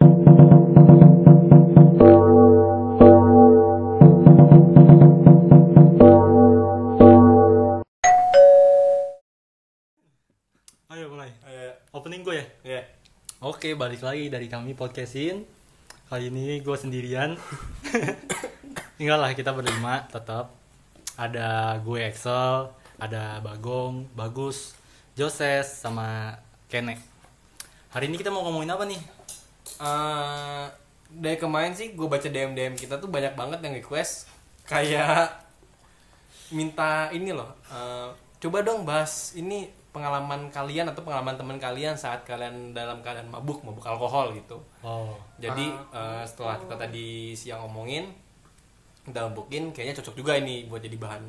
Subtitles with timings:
[0.00, 0.08] Ayo
[11.12, 11.28] mulai.
[11.44, 12.46] Ayo, Opening gue ya.
[12.64, 12.80] ya.
[13.44, 15.44] Oke, balik lagi dari kami podcastin.
[16.08, 17.36] Kali ini gue sendirian.
[18.96, 20.56] Tinggal lah kita berlima tetap.
[21.20, 24.72] Ada gue Excel, ada Bagong, Bagus,
[25.12, 26.40] Joses, sama
[26.72, 26.96] Kene.
[27.92, 29.19] Hari ini kita mau ngomongin apa nih?
[29.80, 30.64] Eh,
[31.10, 34.28] dari kemarin sih gue baca DM DM kita tuh banyak banget yang request
[34.62, 35.26] kayak
[36.50, 37.50] minta ini loh.
[37.66, 38.08] eh,
[38.38, 43.58] coba dong bahas ini pengalaman kalian atau pengalaman teman kalian saat kalian dalam keadaan mabuk,
[43.60, 44.54] mabuk alkohol gitu.
[44.80, 48.06] Oh, Jadi eh, setelah kita tadi siang ngomongin
[49.02, 51.24] dalam bukin kayaknya cocok juga ini buat jadi bahan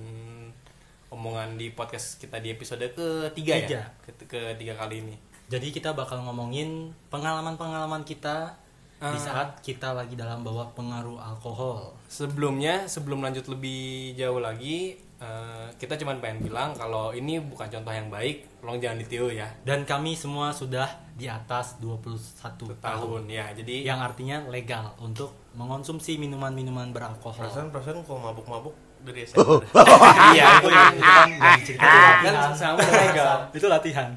[1.09, 3.79] omongan di podcast kita di episode ketiga Tiga.
[3.79, 3.83] ya.
[4.01, 5.15] Ke- Ketiga kali ini.
[5.51, 8.55] Jadi kita bakal ngomongin pengalaman-pengalaman kita
[9.01, 9.19] di Ah.
[9.19, 11.91] saat kita lagi dalam bawah pengaruh alkohol.
[12.07, 17.91] Sebelumnya, sebelum lanjut lebih jauh lagi, eh, kita cuma pengen bilang kalau ini bukan contoh
[17.91, 19.49] yang baik, tolong jangan ditiru ya.
[19.65, 20.85] Dan kami semua sudah
[21.17, 23.01] di atas 21 tahun.
[23.01, 27.41] Tahun ya, jadi Yang artinya legal untuk mengonsumsi minuman-minuman beralkohol.
[27.41, 29.65] Perasaan perasaan kalau mabuk-mabuk dari SMP.
[30.37, 32.53] iya itu kan kan cerita itu kan latihan.
[32.53, 33.37] sama legal.
[33.49, 34.09] itu latihan.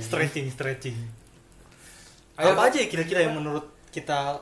[0.00, 0.96] Stretching, stretching.
[2.36, 4.40] Ayo, apa aja ya kira-kira yang menurut kita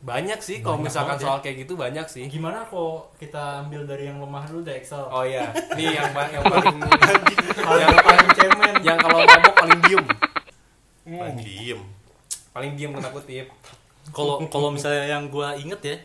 [0.00, 1.26] Banyak sih kalau misalkan banget ya.
[1.28, 2.24] soal kayak gitu banyak sih.
[2.26, 5.04] gimana kok kita ambil dari yang lemah dulu deh Excel.
[5.04, 6.76] Oh iya, nih yang yang paling
[7.76, 8.74] yang paling cemen.
[8.80, 10.04] yang kalau mabok paling diem,
[11.04, 11.80] Paling diem.
[12.50, 13.52] paling diem kena kutip.
[14.08, 15.96] Kalau kalau misalnya yang gua inget ya,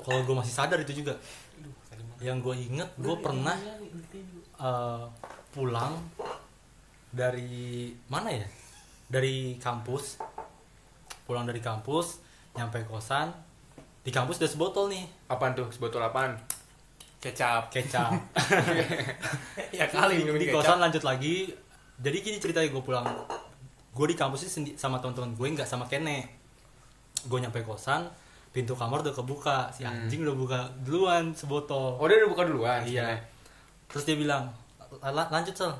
[0.00, 1.20] kalau gua masih sadar itu juga.
[2.24, 3.56] Yang gua inget, gua pernah
[4.56, 5.02] eh,
[5.52, 5.92] pulang
[7.12, 8.46] dari mana ya?
[9.06, 10.16] Dari kampus.
[11.22, 12.18] Pulang dari kampus,
[12.52, 13.30] nyampe kosan.
[14.02, 15.70] Di kampus udah sebotol nih Apaan tuh?
[15.70, 16.34] Sebotol apaan?
[17.22, 17.70] Kecap.
[17.70, 18.10] kecap.
[19.78, 20.54] ya kali di kecap.
[20.58, 21.54] kosan lanjut lagi.
[22.02, 23.06] Jadi gini ceritanya gue pulang.
[23.94, 26.26] Gue di kampus sih sendi- sama teman-teman gue nggak sama Kene.
[27.22, 28.10] Gue nyampe kosan,
[28.50, 29.70] pintu kamar udah kebuka.
[29.70, 31.94] Si anjing udah buka duluan sebotol.
[31.94, 32.82] Oh, dia udah buka duluan.
[32.82, 33.14] iya.
[33.86, 34.50] Terus dia bilang,
[34.98, 35.70] "La- lanjut sel.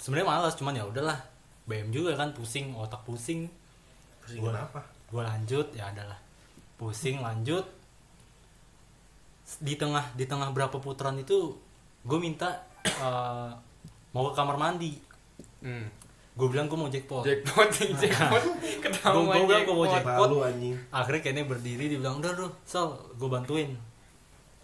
[0.00, 1.20] Sebenarnya malas, cuman ya udahlah.
[1.68, 3.46] BM juga kan pusing, otak pusing.
[4.20, 4.80] Pusing Gua- kenapa?
[5.06, 6.16] Gue lanjut, ya adalah.
[6.74, 7.68] Pusing lanjut.
[9.58, 11.52] Di tengah di tengah berapa putaran itu,
[12.02, 12.48] gue minta
[13.04, 13.50] eh,
[14.10, 14.96] mau ke kamar mandi.
[15.60, 15.84] Hmm.
[16.32, 17.20] Gue bilang gue mau jackpot.
[17.20, 18.42] Jackpot nih, jackpot.
[18.80, 20.28] Ketahuan Gua- gua bilang gua mau jackpot.
[20.88, 23.70] Akhirnya kayaknya berdiri, dia bilang udah tuh, sel, gue bantuin.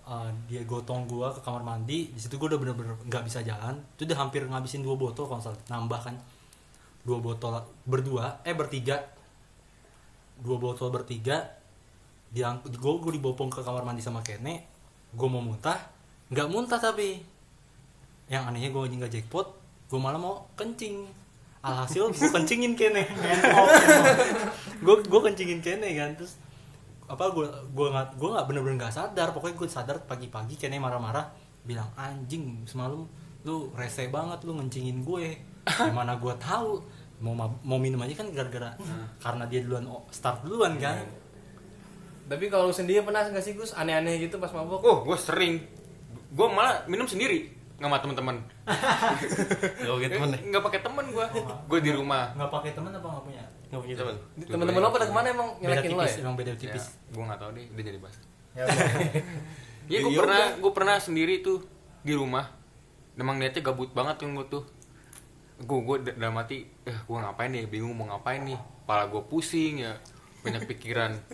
[0.07, 2.15] Eh, dia gotong gue ke kamar mandi.
[2.15, 3.75] Di situ gue udah bener-bener nggak bisa jalan.
[3.99, 5.59] Itu udah hampir ngabisin dua botol kalau salah.
[5.67, 6.15] nambah kan.
[7.03, 9.03] Dua botol berdua, eh bertiga.
[10.39, 11.43] Dua botol bertiga.
[12.31, 14.63] Diang, gue gue dibopong ke kamar mandi sama Kene.
[15.11, 15.79] Gue mau muntah,
[16.31, 17.19] nggak muntah tapi.
[18.31, 19.47] Yang anehnya gue nggak jackpot,
[19.91, 21.03] gue malah mau kencing.
[21.67, 23.03] Alhasil gue kencingin Kene.
[24.87, 26.39] Gue gue kencingin Kene kan terus
[27.07, 31.23] apa gue gue nggak gue nggak bener-bener nggak sadar pokoknya gue sadar pagi-pagi Kene marah-marah
[31.63, 33.07] bilang anjing semalam
[33.43, 36.83] lu rese banget lu ngencingin gue gimana gue tahu
[37.17, 38.75] mau mau minum aja kan gara-gara
[39.17, 40.99] karena dia duluan o- start duluan kan
[42.27, 44.83] Tapi kalau lu sendiri pernah nggak sih Gus aneh-aneh gitu pas mabok?
[44.83, 45.63] Oh, gue sering.
[46.35, 47.55] Gue malah minum sendiri.
[47.79, 48.37] Nggak sama teman-teman.
[48.67, 50.41] Gak gitu temen deh.
[50.51, 51.23] Nggak pakai teman gue.
[51.71, 52.35] Gue di rumah.
[52.35, 54.17] nggak pakai teman apa nggak punya Nggak punya Temen.
[54.47, 56.15] Temen-temen lo pada ke mana emang beda nyelekin lo ya?
[56.23, 57.67] emang beda Ya, tipis gue nggak tahu deh.
[57.75, 58.17] Dia jadi bahas.
[58.55, 58.85] ya, udah.
[59.87, 60.45] Iya, gue Ya pernah.
[60.59, 61.59] Gue pernah sendiri tuh
[62.03, 62.47] di rumah.
[63.17, 64.65] Emang niatnya gabut banget kan gue tuh.
[65.57, 67.65] Gue gue dalam hati, eh gue ngapain nih?
[67.67, 68.59] Bingung mau ngapain nih?
[68.85, 69.97] Pala gue pusing ya.
[70.45, 71.17] Banyak pikiran.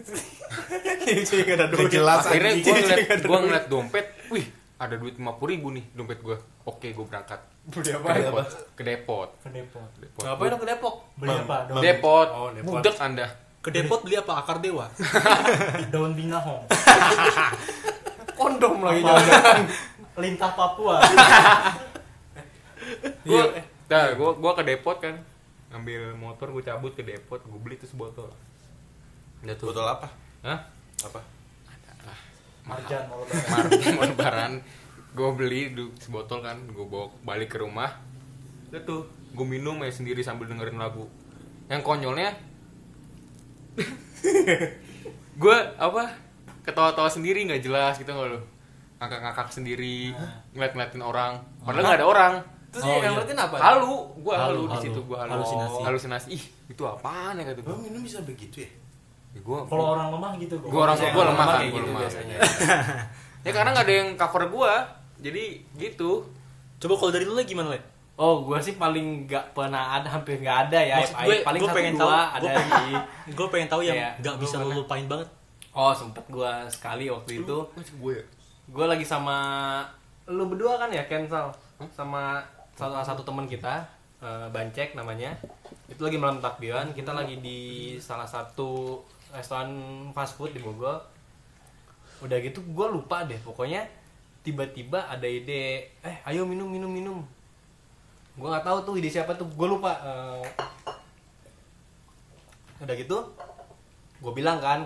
[1.03, 4.47] Gak akhirnya gue ngeliat gue ngeliat dompet wih
[4.83, 6.35] ada duit lima ribu nih dompet gue
[6.67, 7.39] oke gue berangkat.
[7.63, 8.11] Beli ke apa?
[8.19, 8.47] depot.
[8.75, 9.29] Ke depot.
[9.39, 9.89] Ke depot.
[9.95, 10.95] Depot Ngapain lo ke Depok?
[11.15, 11.57] beli apa?
[11.79, 12.29] depot.
[12.35, 12.73] Oh, depot.
[12.75, 13.27] budek anda.
[13.63, 14.33] Ke depot beli apa?
[14.43, 14.91] Akar dewa?
[15.95, 16.67] Daun binahong
[18.39, 19.63] Kondom lagi jangan.
[20.19, 20.99] lintah Papua.
[23.23, 23.43] Gue
[23.87, 25.15] nah gue gue ke depot kan.
[25.71, 28.35] Ngambil motor gue cabut ke depot gue beli tuh sebotol.
[29.43, 30.11] Udah tuh Botol apa?
[30.43, 30.59] Hah?
[31.03, 31.23] Apa?
[32.63, 34.53] Marjan mau Mar- mau lebaran.
[35.13, 35.61] Gue beli
[35.99, 38.01] sebotol kan gue bawa balik ke rumah.
[38.71, 41.05] Udah tuh gue minum ya sendiri sambil dengerin lagu.
[41.69, 42.31] Yang konyolnya
[45.43, 46.05] gue apa
[46.63, 48.41] ketawa-tawa sendiri nggak jelas gitu nggak lo.
[49.03, 50.15] Ngakak-ngakak sendiri
[50.55, 51.33] ngeliat-ngeliatin orang.
[51.61, 52.35] Padahal nggak ada orang.
[52.73, 53.11] Terus Oh, yang iya.
[53.13, 53.57] ngeliatin apa?
[53.61, 53.95] Halu.
[54.23, 54.85] Gua Halu, halu, di halu.
[54.89, 55.33] situ gua halu.
[55.37, 55.81] Halusinasi.
[55.85, 56.27] halusinasi.
[56.33, 57.77] Ih itu apaan ya kata gua?
[57.77, 58.71] Minum bisa begitu ya?
[59.33, 61.73] Ya, gua kalau orang lemah gitu gua orang Biasanya gua orang lemah lemah kan kayak
[61.73, 62.03] gua gitu lemah.
[62.05, 62.37] biasanya.
[63.47, 64.73] ya karena nggak ada yang cover gua
[65.23, 65.45] jadi
[65.79, 66.11] gitu.
[66.83, 67.81] Coba kalau dari lu gimana le?
[68.21, 71.01] Oh gue sih paling nggak pernah ada hampir nggak ada ya.
[71.01, 72.93] Maksud gue, paling gue satu pengen dua tahu, ada gue di
[73.33, 75.29] gue pengen tahu yang Iya, nggak gua bisa lu lupain banget.
[75.73, 77.57] Oh sempet gue sekali waktu itu.
[77.73, 78.25] Masih gue ya?
[78.69, 79.39] Gue lagi sama
[80.29, 81.49] lu berdua kan ya Kensal?
[81.89, 82.45] Sama
[82.77, 83.81] salah satu teman kita
[84.21, 85.33] eh, Bancek namanya.
[85.89, 89.01] Itu lagi malam takbiran kita lagi di salah satu
[89.33, 89.73] restoran
[90.13, 91.01] fast food di Bogor.
[92.23, 93.83] Udah gitu gue lupa deh pokoknya
[94.43, 97.19] tiba-tiba ada ide eh ayo minum minum minum.
[98.39, 100.45] Gue nggak tahu tuh ide siapa tuh gue lupa Eh,
[102.83, 103.19] udah gitu
[104.19, 104.83] gue bilang kan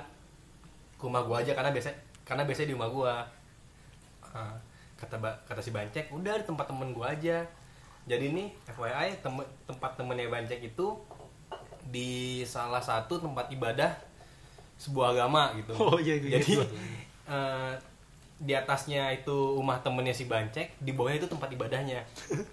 [0.97, 1.89] ke rumah gue aja karena biasa
[2.29, 3.13] karena biasanya di rumah gue
[4.37, 4.53] Ah,
[5.01, 5.17] kata
[5.49, 7.41] kata si Bancek udah di tempat temen gue aja.
[8.05, 10.93] Jadi nih FYI tem- tempat temennya Bancek itu
[11.89, 13.97] di salah satu tempat ibadah
[14.77, 15.73] sebuah agama gitu.
[15.83, 16.67] Oh, iya, iya, jadi iya.
[17.29, 17.73] eh,
[18.37, 22.05] di atasnya itu rumah temennya si Bancek di bawahnya itu tempat ibadahnya.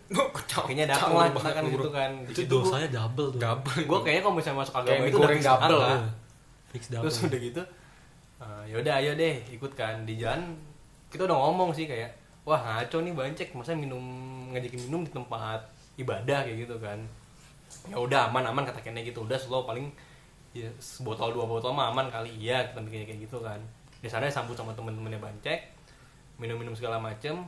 [0.63, 2.11] Kayaknya datang lah kita kan gitu kan.
[2.23, 3.39] Itu dosanya double tuh.
[3.43, 6.01] Double gue kayaknya kalau misalnya masuk agama Kayak itu udah double lah.
[6.71, 7.03] Fix double.
[7.11, 7.61] Terus udah gitu
[8.39, 10.07] uh, yaudah ayo deh ikut kan.
[10.07, 10.55] Di jalan
[11.11, 12.15] kita udah ngomong sih kayak
[12.47, 14.03] wah ngaco nih bancek masa minum
[14.55, 15.59] ngajakin minum di tempat
[15.99, 16.99] ibadah kayak gitu kan.
[17.91, 19.27] Ya udah aman aman kata Kennya gitu.
[19.27, 19.91] Udah slow paling
[20.53, 22.29] ya sebotol dua botol mah aman kali.
[22.37, 23.57] Iya kita bikin kayak gitu kan.
[23.99, 25.59] Di sana sambut sama temen-temennya bancek
[26.37, 27.41] minum-minum segala macem.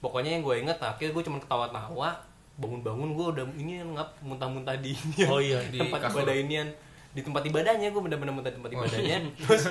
[0.00, 2.16] Pokoknya yang gue inget akhirnya gue cuma ketawa-tawa
[2.56, 4.92] bangun-bangun gue udah ini ngap muntah-muntah di
[5.24, 6.20] Oh iya, di tempat kasur.
[6.20, 6.68] ibadah inian.
[7.10, 9.18] Di tempat ibadahnya gue bener-bener muntah di tempat ibadahnya.
[9.42, 9.64] Terus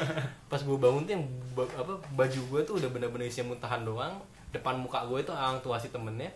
[0.46, 1.24] pas gue bangun tuh yang
[1.54, 4.20] ba- apa baju gue tuh udah bener-bener isinya muntahan doang.
[4.50, 6.30] Depan muka gue itu orang tua si temennya.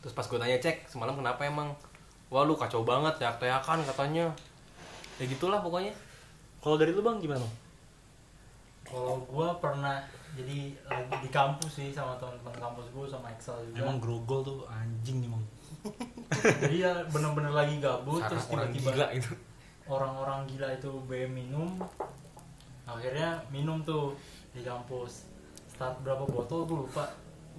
[0.00, 1.72] Terus pas gue tanya cek semalam kenapa emang?
[2.28, 4.32] Wah lu kacau banget teriak-teriakan katanya
[5.16, 5.92] ya gitulah pokoknya
[6.58, 7.54] kalau dari lu bang gimana bang
[8.84, 13.86] Kalau gua pernah jadi lagi di kampus sih sama teman-teman kampus gua sama Excel juga.
[13.86, 15.44] emang grogol tuh anjing nih bang
[16.60, 19.30] jadi ya bener-bener lagi gabut Sarang terus orang tiba-tiba gila itu
[19.84, 21.68] orang-orang gila itu BM minum.
[22.84, 24.16] Akhirnya minum tuh
[24.52, 25.28] di kampus.
[25.68, 27.04] Start berapa botol gua lupa.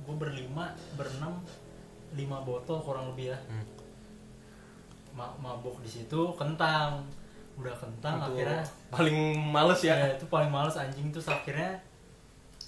[0.02, 1.38] Gua berlima, berenam,
[2.14, 3.38] lima botol kurang lebih ya.
[3.46, 3.66] Hmm.
[5.14, 7.06] Ma- mabuk di situ kentang.
[7.56, 9.96] Udah kentang Itu akhirnya paling males ya.
[9.96, 11.08] Ya itu paling males anjing.
[11.10, 11.80] Terus akhirnya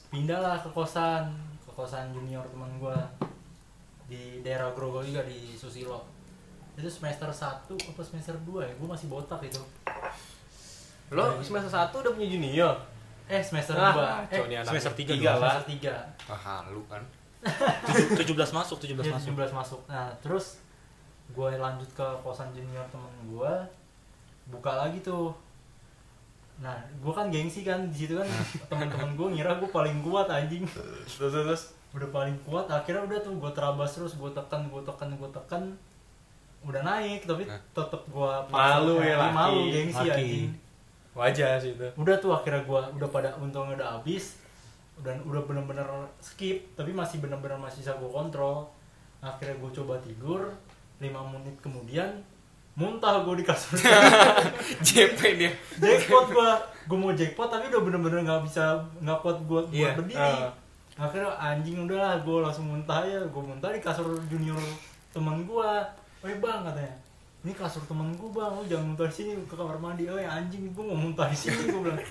[0.07, 1.27] pindah lah ke kosan
[1.59, 2.95] ke kosan junior teman gua
[4.05, 6.07] di daerah Grogol juga di Susilo.
[6.73, 8.71] Itu semester 1 apa semester 2 ya?
[8.77, 9.59] Gua masih botak itu.
[11.09, 12.75] Lo semester satu udah punya junior?
[13.27, 14.69] Eh semester Ah, 2 eh kacau nih anaknya.
[14.71, 15.53] semester tiga Tiga dong, lah.
[15.59, 15.91] Semester
[16.23, 17.03] 3 ah halu kan.
[18.17, 19.29] Tujuh belas masuk tujuh belas Iya, masuk.
[19.35, 19.79] 17 masuk.
[19.87, 20.45] Nah terus
[21.27, 23.53] gue lanjut ke kosan junior temen gue
[24.47, 25.31] buka lagi tuh.
[26.57, 28.25] Nah gue kan gengsi kan di situ kan
[28.69, 30.65] teman-teman gue ngira gue paling kuat anjing.
[31.05, 35.09] Terus terus udah paling kuat akhirnya udah tuh gue terabas terus gue tekan gue tekan
[35.11, 35.63] gue tekan.
[36.59, 37.61] Udah naik tapi Nah.
[37.71, 39.33] tetep gue Malu ya, laki.
[39.33, 40.11] malu gengsi Laki.
[40.11, 40.49] anjing.
[41.13, 41.87] Wajar sih itu.
[41.95, 44.41] Udah tuh akhirnya gue udah pada untungnya udah habis.
[44.97, 45.85] Dan udah bener-bener
[46.17, 48.65] skip tapi masih bener-bener masih bisa gue kontrol.
[49.19, 50.49] Akhirnya gue coba tidur
[50.97, 52.09] 5 menit kemudian
[52.77, 53.73] muntah gue di kasur.
[54.87, 56.49] JP dia jackpot gue
[56.85, 60.15] gue mau jackpot tapi udah bener-bener nggak bisa nggak kuat gue buat Iya, berdiri.
[60.15, 60.53] ah.
[60.95, 63.17] akhirnya anjing udahlah gue langsung muntah ya.
[63.23, 64.57] Gue muntah di kasur junior
[65.09, 65.69] temen gue
[66.17, 66.93] oh bang katanya.
[67.39, 68.51] Ini kasur temen gue bang.
[68.51, 70.05] Lu jangan muntah di sini ke kamar mandi.
[70.05, 71.97] Oh anjing gue mau muntah di sini gue bilang.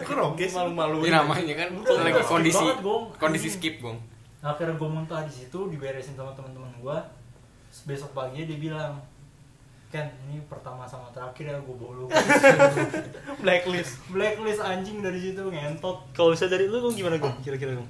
[0.00, 0.50] Kok roges?
[0.52, 3.04] malu-malu ini namanya kan Udah, lagi skip kondisi banget, Gong.
[3.16, 3.56] kondisi Anjing.
[3.58, 3.98] skip gong
[4.40, 6.96] akhirnya gue muntah di situ diberesin sama teman-teman gue
[7.82, 8.92] besok pagi dia bilang
[9.94, 12.10] Ken ini pertama sama terakhir ya gue bolu
[13.46, 14.02] blacklist.
[14.10, 16.10] Blacklist anjing dari situ ngentot.
[16.10, 17.86] Kalau misalnya dari lu gimana gue kira-kira Gong?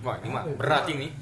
[0.00, 1.12] wah ini mah berat ini.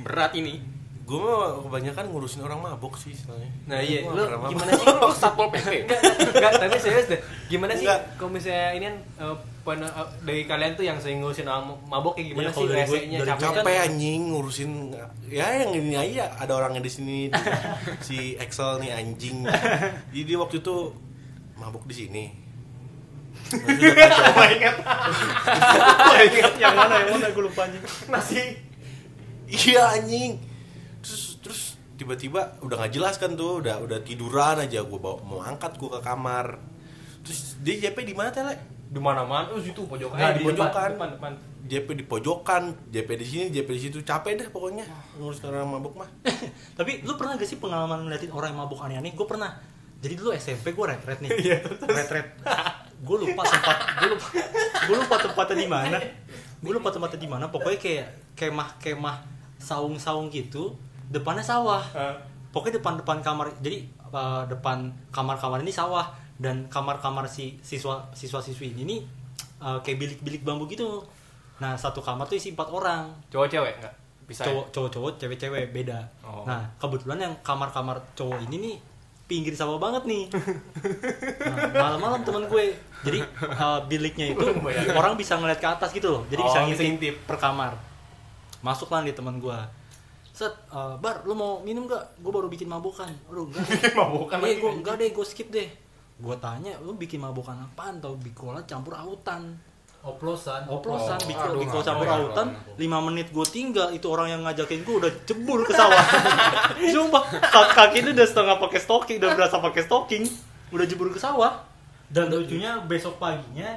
[0.00, 0.64] Berat ini.
[1.04, 3.52] Gue mah kebanyakan ngurusin orang mabok sih soalnya.
[3.68, 5.84] nah iya lu gimana sih lu satpol pp
[6.32, 7.20] enggak tapi serius deh.
[7.52, 7.84] Gimana sih
[8.16, 8.96] kalau misalnya ini kan
[9.28, 12.64] eh, pen- eh, dari kalian tuh yang sering ngurusin orang mabok kayak gimana Iya, sih
[12.64, 13.54] dari gue- resenya dari capek kan?
[13.58, 14.70] capek anjing ngurusin
[15.26, 17.18] ya yang ini aja ada orangnya di sini
[18.06, 19.44] si Excel nih anjing.
[20.10, 20.76] Jadi waktu itu
[21.54, 22.24] mabuk di sini.
[23.50, 24.46] Ingat Gua
[26.20, 27.26] ingat yang mana yang mana?
[27.30, 27.82] Gue lupa anjing.
[28.06, 28.42] Nasi
[29.46, 30.38] iya anjing.
[31.00, 31.60] Terus terus
[31.94, 34.82] tiba-tiba udah nggak jelas kan tuh udah udah tiduran aja.
[34.82, 36.58] Gue bawa mau angkat gue ke kamar.
[37.20, 38.54] Terus dia JP di mana tele
[38.90, 40.90] di mana mana oh situ pojok Nggak, eh, di pojokan depan.
[40.98, 44.82] depan depan JP di pojokan JP di sini JP di situ capek deh pokoknya
[45.14, 46.10] ngurus orang mabuk mah
[46.78, 49.12] Tapi lu pernah gak sih pengalaman ngeliatin orang yang mabuk aneh-aneh?
[49.12, 49.52] Gue pernah.
[50.00, 51.28] Jadi dulu SMP gue retret nih.
[51.76, 52.26] retret.
[53.04, 53.76] Gue lupa tempat.
[54.00, 54.26] Gue lupa.
[54.88, 55.98] Gue lupa tempatnya di mana.
[56.58, 57.44] Gue lupa tempatnya di mana.
[57.52, 59.16] Pokoknya kayak kemah-kemah
[59.60, 60.72] saung-saung gitu.
[61.12, 61.84] Depannya sawah.
[62.48, 63.52] Pokoknya depan-depan kamar.
[63.60, 66.08] Jadi uh, depan kamar-kamar ini sawah
[66.40, 69.00] dan kamar-kamar si siswa siswa-siswi ini nih
[69.60, 71.04] uh, kayak bilik-bilik bambu gitu.
[71.60, 73.94] Nah satu kamar tuh isi empat orang Cowok cewek enggak?
[74.24, 74.46] Bisa.
[74.46, 74.54] ya?
[74.54, 76.46] cowok cowok-cowok cewek-cewek beda Oh.
[76.46, 78.76] nah kebetulan yang kamar-kamar cowok ini nih
[79.26, 80.30] pinggir sawah banget nih
[81.50, 82.70] nah, malam-malam temen gue
[83.02, 84.46] jadi uh, biliknya itu
[84.98, 87.74] orang bisa ngeliat ke atas gitu loh jadi Oh, bisa ngintip per kamar
[88.62, 89.58] masuklah nih temen gue
[90.30, 93.66] set uh, bar lu mau minum gak gue baru bikin mabukan aduh enggak
[93.98, 94.62] Mabukan eh, lagi.
[94.62, 95.68] gue enggak deh gue skip deh
[96.20, 98.14] gue tanya lu bikin mabukan apaan tau?
[98.20, 99.56] Bikola campur autan.
[100.00, 100.64] Oplosan.
[100.64, 102.48] Oplosan Oh, biko aduh, biko nggak campur autan.
[102.76, 106.00] 5 menit gue tinggal itu orang yang ngajakin gue udah jebur ke sawah.
[106.94, 110.24] Sumpah kaki, kaki itu udah setengah pakai stocking udah berasa pakai stocking
[110.72, 111.64] udah jebur ke sawah.
[112.08, 113.76] Dan lucunya besok paginya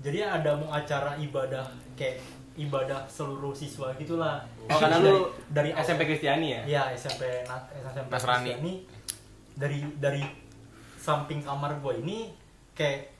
[0.00, 1.64] jadi ada mau acara ibadah
[1.96, 2.20] kayak
[2.56, 4.44] ibadah seluruh siswa gitulah.
[4.68, 6.60] Oh, karena lu dari SMP Kristiani ya?
[6.64, 8.52] Iya SMP SMP Nasrani.
[8.52, 8.74] Kristiani.
[9.56, 10.22] dari dari
[11.06, 12.34] samping kamar gue ini
[12.74, 13.14] kayak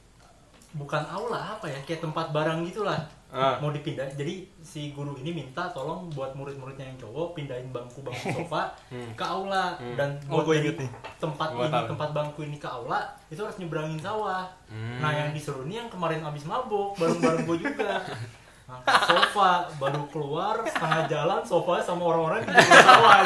[0.73, 3.59] bukan aula apa ya kayak tempat barang gitulah Ah.
[3.59, 8.71] mau dipindah jadi si guru ini minta tolong buat murid-muridnya yang cowok pindahin bangku-bangku sofa
[8.89, 10.91] ke aula dan Oh, buat inget nih.
[11.19, 11.87] tempat Gua ini tahu.
[11.91, 14.99] tempat bangku ini ke aula itu harus nyebrangin sawah Hmm.
[14.99, 17.99] nah yang disuruh ini yang kemarin abis mabuk bareng-bareng gue juga
[18.67, 23.21] Angkat sofa baru keluar setengah jalan sofa sama orang-orang di bawah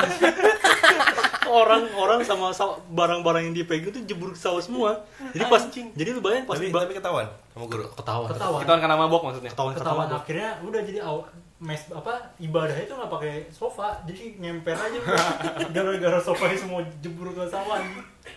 [1.50, 2.47] sawah orang-orang sama
[2.88, 4.90] barang-barang yang dipegang tuh jebur ke sawah semua.
[5.30, 7.85] Jadi pas jadi lu bayangin pas tapi diba- tapi ketahuan sama guru?
[7.90, 8.80] Ketawa ketawa Ketahuan.
[8.80, 9.50] Karena mabok maksudnya.
[9.50, 11.16] ketahuan ketawa ketawa akhirnya udah jadi aw,
[11.61, 14.99] mes apa ibadahnya itu nggak pakai sofa jadi nyemper aja.
[15.75, 17.83] Gara-gara sofanya semua jebur ke sawah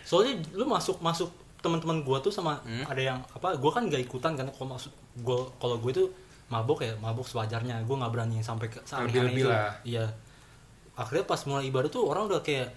[0.02, 2.84] soalnya lu masuk masuk teman-teman gua tuh sama Hmm.
[2.84, 6.08] ada yang apa gua kan gak ikutan kan kalau masuk gua kalau gue tuh
[6.46, 7.80] mabok ya mabok sewajarnya.
[7.82, 9.72] Gua nggak berani sampai ke sampai Lebih-lebih lah.
[9.82, 10.04] iya.
[10.94, 12.68] Akhirnya pas mulai ibadah tuh orang udah kayak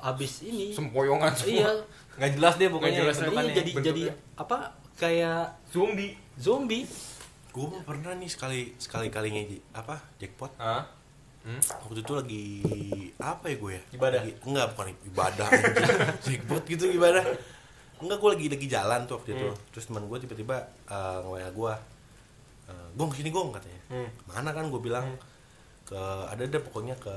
[0.00, 1.70] abis ini sempoyongan semua iya
[2.14, 3.54] Nggak jelas deh pokoknya jelas, bentukannya.
[3.54, 4.02] jadi jadi
[4.34, 4.56] apa
[4.94, 6.18] kayak zombie.
[6.34, 6.82] zombie
[7.48, 10.82] gue mah pernah nih sekali sekali kalinya apa jackpot Hah?
[11.40, 11.62] Hmm?
[11.80, 12.44] waktu itu lagi
[13.16, 14.20] apa ya gue ya Ibadah?
[14.20, 15.76] Lagi- enggak bukan ibadah anjing.
[16.26, 17.24] jackpot gitu ibadah
[17.98, 19.58] enggak gue lagi lagi jalan tuh waktu itu Hmm.
[19.70, 21.72] terus teman gue tiba-tiba uh, nge gue
[22.66, 24.08] uh, gong sini gong katanya Hmm.
[24.26, 25.06] mana kan gue bilang
[25.82, 27.14] ke ada ada pokoknya ke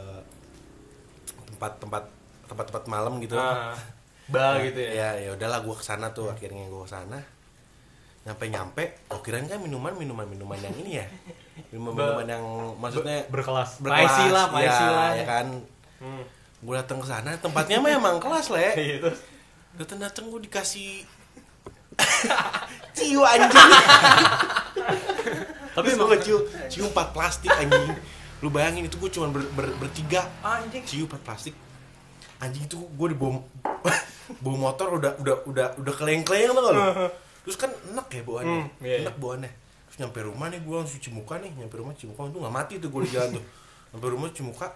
[1.49, 2.03] tempat-tempat
[2.51, 3.39] tempat-tempat malam gitu.
[3.39, 3.71] Ah,
[4.33, 4.91] ba gitu ya.
[4.91, 7.19] ya ya udahlah gue ke sana tuh akhirnya gue ke sana
[8.21, 11.07] nyampe nyampe oh kirain kan minuman minuman minuman yang ini ya?
[11.73, 12.45] Minuman minuman yang
[12.77, 13.81] maksudnya berkelas.
[13.81, 15.09] Paisi lah, ya, paisi lah.
[15.17, 15.47] ya kan?
[16.01, 16.23] Hmm.
[16.61, 18.61] gue datang ke sana tempatnya mah emang kelas le.
[18.77, 19.19] Iya, terus?
[19.73, 21.01] Datang datang gue dikasih
[22.97, 23.71] ciu anjing.
[25.73, 26.37] Tapi emang ciu
[26.69, 27.97] ciu empat plastik anjing.
[28.45, 30.29] Lu bayangin itu gue cuma ber, ber- bertiga.
[30.45, 30.85] Anjing.
[30.85, 31.57] ciu empat plastik
[32.41, 33.37] anjing itu gue dibawa
[34.43, 36.81] bawa motor udah udah udah udah keleng keleng tau gak lu
[37.41, 38.97] terus kan enak ya bawaannya Hmm, iya, iya.
[39.03, 39.51] enak bawaannya
[39.83, 42.55] terus nyampe rumah nih gue langsung cuci muka nih nyampe rumah cuci muka itu nggak
[42.55, 43.43] mati tuh gue di jalan tuh
[43.91, 44.67] nyampe rumah cuci muka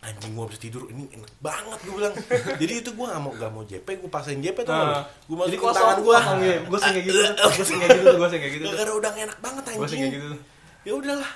[0.00, 2.14] anjing gue bisa tidur ini enak banget gue bilang
[2.60, 5.00] jadi itu gue gak mau gak mau JP gue paksain JP tuh Ah.
[5.24, 6.16] gue masukin tangan gue
[6.62, 7.20] Gue sih kayak gitu.
[7.24, 8.64] Gue sih kayak gitu tuh, gue sih kayak gitu.
[8.66, 8.72] tuh.
[8.74, 10.26] gara udah enak banget Gue sih kayak anjing gitu.
[10.28, 10.40] tuh.
[10.84, 11.32] ya udahlah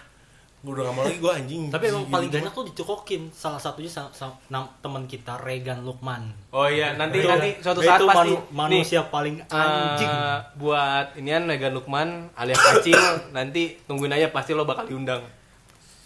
[0.58, 1.62] gue udah gak mau lagi gue anjing.
[1.68, 3.22] Tapi emang paling banyak tuh dicokokin.
[3.30, 6.34] Salah satunya sama, sama nam- teman kita Regan Lukman.
[6.50, 10.10] Oh iya, nanti Itu- nanti suatu itu saat pasti manu- manusia paling nih, anjing.
[10.10, 12.98] eh, buat inian Megan Lukman alias Acil.
[13.32, 15.22] Nanti tungguin aja pasti lo bakal diundang.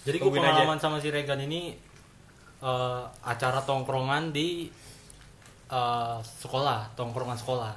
[0.03, 1.73] Jadi gue pengalaman sama si Regan ini
[2.61, 4.69] eh, acara tongkrongan di
[5.67, 7.73] eh, sekolah, tongkrongan sekolah.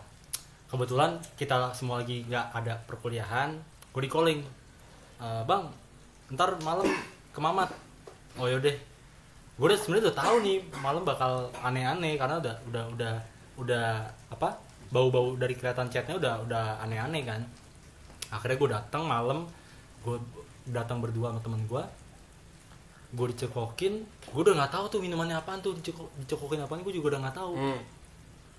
[0.65, 3.55] Kebetulan kita semua lagi nggak ada perkuliahan,
[3.89, 4.44] gue di calling,
[5.15, 5.63] "Eh, bang,
[6.27, 6.88] ntar malam
[7.29, 7.70] ke Mamat.
[8.36, 8.74] Oh yaudah,
[9.55, 13.13] gue udah sebenarnya udah tahu nih malam bakal aneh-aneh karena udah udah udah
[13.55, 13.86] udah
[14.27, 14.50] apa
[14.88, 17.41] bau-bau dari kelihatan chatnya udah udah aneh-aneh kan.
[18.27, 19.46] Akhirnya gue datang malam,
[20.01, 20.17] gue
[20.67, 21.84] datang berdua sama temen gue
[23.13, 23.94] gue dicekokin
[24.27, 27.38] gue udah nggak tahu tuh minumannya apaan tuh dicekok, dicekokin apaan gue juga udah nggak
[27.38, 27.79] tahu Hmm.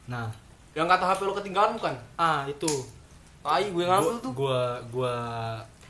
[0.06, 0.26] nah
[0.72, 1.92] Yang kata HP lo ketinggalan bukan?
[2.16, 2.70] ah itu
[3.42, 4.32] Tai gue ngambil tuh.
[4.32, 5.14] gue gue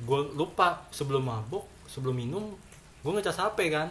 [0.02, 2.52] gue lupa sebelum mabuk sebelum minum
[3.00, 3.88] gue ngecas hp kan.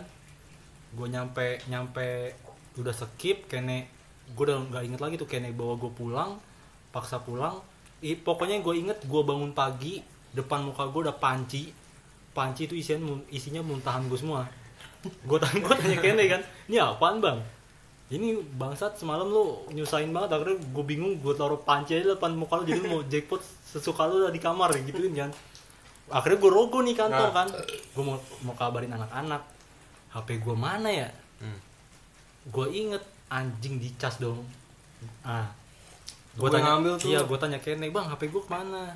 [0.95, 2.35] Gue nyampe nyampe
[2.75, 3.87] udah skip kene
[4.35, 6.37] gue udah nggak inget lagi tuh kene bawa gue pulang
[6.93, 7.57] paksa pulang.
[8.03, 10.03] I, pokoknya gue inget gue bangun pagi
[10.35, 11.71] depan muka gue udah panci.
[12.35, 14.43] Panci itu isinya mun- isinya muntahan gue semua.
[15.23, 17.39] Gue tanya gue tanya Kene kan ini apaan bang?
[18.05, 22.61] Ini bangsat semalam lu nyusahin banget akhirnya gue bingung gue taruh panci aja depan muka
[22.61, 25.33] lu jadi mau jackpot sesuka lah di kamar gituin kan
[26.07, 27.35] akhirnya gue rogo nih kantor Nah.
[27.35, 27.47] kan.
[27.91, 29.41] Gue mau mau kabarin anak-anak.
[30.11, 31.09] HP gue mana ya?
[31.37, 31.59] Hmm.
[32.45, 34.45] gue inget anjing dicas dong.
[35.21, 35.49] Ah.
[36.33, 37.09] Gue tanya ngambil tuh.
[37.09, 38.93] iya gue tanya Kene bang HP gue ke mana?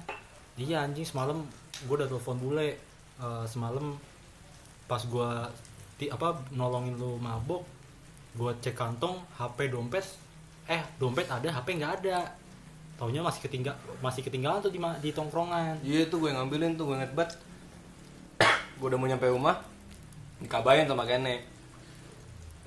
[0.56, 1.42] Iya anjing semalam
[1.82, 2.78] gue udah telepon bule
[3.20, 4.00] Eh, semalam
[4.88, 5.30] pas gue
[5.94, 7.68] ti apa nolongin lu mabok
[8.32, 10.08] gue cek kantong HP dompet
[10.66, 12.32] eh dompet ada HP nggak ada
[13.00, 13.72] taunya masih ketinggal
[14.04, 15.80] masih ketinggalan tuh di di tongkrongan.
[15.80, 17.32] Iya tuh gue ngambilin tuh gue inget banget.
[18.76, 19.56] Gue udah mau nyampe rumah
[20.44, 21.40] Dikabarin sama Kene.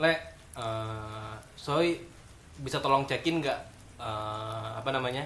[0.00, 0.12] Le,
[0.56, 2.00] eh Soy
[2.64, 3.60] bisa tolong cekin nggak
[4.00, 5.20] eh, apa namanya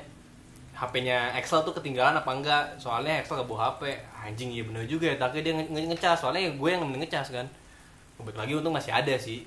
[0.77, 2.65] HP-nya Excel tuh ketinggalan apa enggak?
[2.77, 3.95] Soalnya Excel gak bawa HP
[4.27, 6.19] anjing iya bener juga ya tapi dia nge- nge- ngecas.
[6.27, 7.47] Soalnya gue yang ngecas kan.
[8.19, 9.47] Balik lagi untung masih ada sih.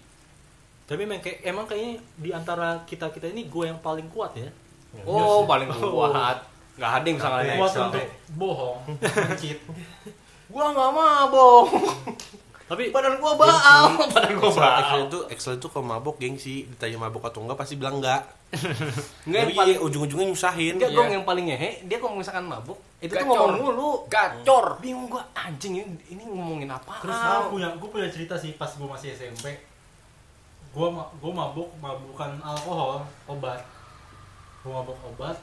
[0.87, 4.49] Tapi emang kayak emang kayaknya di antara kita kita ini gue yang paling kuat ya
[5.05, 6.37] oh paling kuat.
[6.79, 8.05] Nggak ada yang bisa ngalahin Kuat untuk
[8.39, 8.77] bohong,
[9.35, 9.59] cheat.
[10.49, 11.67] gue nggak mabok
[12.69, 16.69] tapi badan gue baal badan gue Excel, baal Excel itu Excel itu kalau mabok gengsi.
[16.69, 18.29] Ditanya mabok atau enggak pasti bilang enggak.
[19.25, 20.77] Enggak yang paling ujung-ujungnya nyusahin.
[20.77, 20.97] Enggak Iya.
[21.01, 23.89] gong yang paling ngehe dia kalau misalkan mabuk itu tuh ngomong mulu.
[24.05, 24.77] Gacor.
[24.77, 27.01] bingung gua anjing ini, ini ngomongin apa?
[27.01, 29.49] Terus gue punya gue punya cerita sih pas gue masih SMP.
[30.69, 33.65] Gue gue mabuk mabukan alkohol, obat.
[34.61, 35.37] Gue mabuk obat.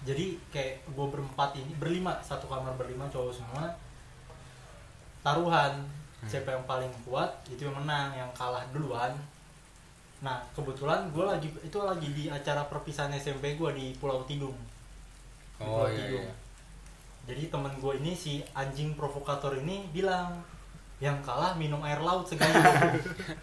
[0.00, 3.68] Jadi kayak gue berempat ini berlima satu kamar berlima cowok semua.
[5.20, 5.84] Taruhan
[6.24, 9.12] siapa yang paling kuat itu yang menang, yang kalah duluan.
[10.20, 14.56] Nah kebetulan gue lagi itu lagi di acara perpisahan SMP gue di Pulau Tidung.
[15.56, 16.24] Di Oh, Pulau iya, Tidung.
[16.24, 16.34] iya.
[17.28, 20.40] Jadi temen gue ini si anjing provokator ini bilang
[21.00, 22.56] yang kalah minum air laut segala.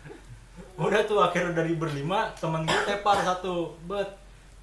[0.82, 4.10] Udah tuh akhirnya dari berlima temen gue tepar satu, bet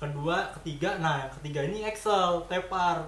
[0.06, 3.04] kedua, ketiga, nah yang ketiga ini Excel tepar.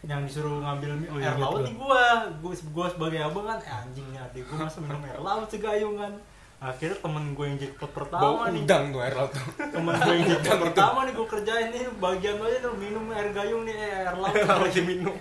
[0.00, 2.06] Yang disuruh ngambil Oh, air iya, laut nih gua.
[2.38, 6.14] Gua gua sebagai abang kan eh, anjingnya adik gua masa minum air laut segayung kan.
[6.58, 8.62] Akhirnya temen gue yang jackpot Bau pertama nih.
[8.62, 9.46] udang tuh air laut tuh.
[9.60, 11.84] temen gue yang jackpot pertama nih gue kerjain nih.
[11.96, 14.34] Bagian lo aja tuh minum air gayung nih eh, air laut.
[14.66, 15.14] Lagi minum.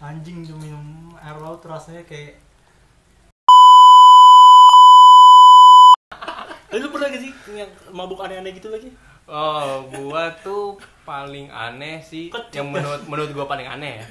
[0.00, 0.82] Anjing tuh minum
[1.16, 2.38] air laut rasanya kayak
[6.70, 8.94] Eh, lu pernah gak sih yang mabuk aneh-aneh gitu lagi
[9.30, 10.74] oh gua tuh
[11.06, 14.06] paling aneh sih yang menurut menurut gua paling aneh ya.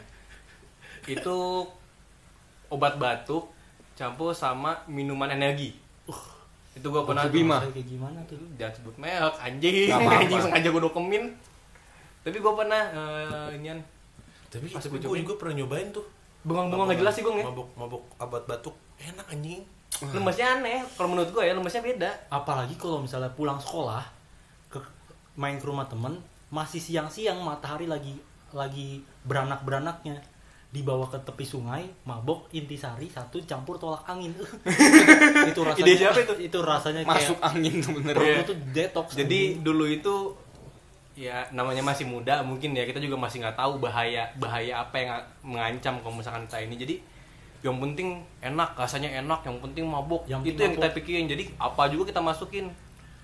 [1.20, 1.68] Itu
[2.72, 3.52] obat batuk
[4.00, 5.76] campur sama minuman energi.
[6.72, 7.60] Itu gua pernah Bima?
[7.60, 8.40] Kayak gimana tuh?
[8.56, 9.92] Jangan sebut merek anjing.
[10.24, 11.24] Anjing sengaja gue dokumin.
[12.24, 13.80] Tapi gue pernah eh, inian.
[14.48, 16.08] Tapi Pas gua juga pernah nyobain tuh.
[16.48, 17.44] Bengong-bengong nggak jelas sih gue ya?
[17.44, 18.76] Mabok mabok obat batuk.
[18.96, 19.60] Enak anjing.
[20.00, 20.80] Lemesnya aneh.
[20.96, 22.12] Kalau menurut gue ya lemesnya beda.
[22.32, 24.19] Apalagi kalau misalnya pulang sekolah
[25.36, 26.18] main ke rumah temen
[26.50, 28.18] masih siang-siang matahari lagi
[28.50, 30.18] lagi beranak-beranaknya.
[30.70, 34.30] Dibawa ke tepi sungai mabok intisari satu campur tolak angin.
[35.50, 36.34] Itu rasanya Ide siapa itu?
[36.46, 38.14] itu rasanya Masuk kayak angin tuh bener.
[38.14, 39.08] perut lu tuh detox.
[39.18, 40.14] Jadi dulu itu
[41.18, 45.10] ya namanya masih muda mungkin ya kita juga masih nggak tahu bahaya bahaya apa yang
[45.42, 46.76] mengancam kalau misalkan kita ini.
[46.78, 46.96] Jadi
[47.60, 51.26] yang penting enak rasanya enak yang penting mabuk Yang itu yang kita pikirin.
[51.26, 52.70] Jadi apa juga kita masukin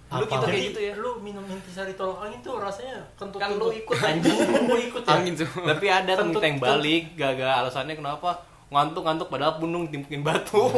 [0.05, 0.21] Apa?
[0.29, 0.93] kita kayak gitu ya?
[1.01, 3.95] lu minum intisari tolak angin tuh rasanya kentut kan lu ikut.
[3.97, 4.37] Anjing.
[4.69, 5.11] Lu ikut ya?
[5.17, 5.65] Angin semua.
[5.73, 7.49] tapi ada Kentut- yang balik gagal.
[7.65, 8.29] Alasannya kenapa?
[8.69, 10.69] Ngantuk-ngantuk padahal punung timpukin batu.